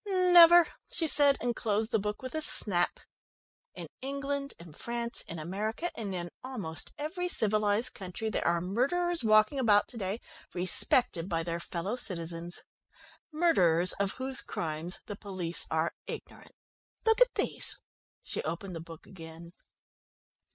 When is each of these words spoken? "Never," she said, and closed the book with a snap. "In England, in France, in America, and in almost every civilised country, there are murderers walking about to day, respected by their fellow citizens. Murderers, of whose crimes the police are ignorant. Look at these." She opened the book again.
"Never," 0.07 0.65
she 0.91 1.05
said, 1.07 1.37
and 1.41 1.55
closed 1.55 1.91
the 1.91 1.99
book 1.99 2.23
with 2.23 2.33
a 2.33 2.41
snap. 2.41 3.01
"In 3.75 3.85
England, 4.01 4.55
in 4.59 4.73
France, 4.73 5.21
in 5.27 5.37
America, 5.37 5.91
and 5.93 6.15
in 6.15 6.31
almost 6.43 6.91
every 6.97 7.27
civilised 7.27 7.93
country, 7.93 8.27
there 8.31 8.47
are 8.47 8.61
murderers 8.61 9.23
walking 9.23 9.59
about 9.59 9.87
to 9.89 9.97
day, 9.99 10.19
respected 10.55 11.29
by 11.29 11.43
their 11.43 11.59
fellow 11.59 11.95
citizens. 11.95 12.63
Murderers, 13.31 13.93
of 13.93 14.13
whose 14.13 14.41
crimes 14.41 14.97
the 15.05 15.15
police 15.15 15.67
are 15.69 15.93
ignorant. 16.07 16.55
Look 17.05 17.21
at 17.21 17.35
these." 17.35 17.79
She 18.23 18.41
opened 18.41 18.75
the 18.75 18.81
book 18.81 19.05
again. 19.05 19.51